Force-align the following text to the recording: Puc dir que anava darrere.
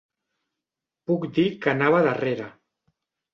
Puc 1.11 1.27
dir 1.35 1.45
que 1.67 1.71
anava 1.75 2.01
darrere. 2.09 2.49